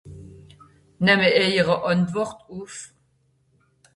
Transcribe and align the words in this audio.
Nemme 1.05 1.27
èiere 1.43 1.75
Àntwort 1.91 2.39
ùff. 2.59 2.75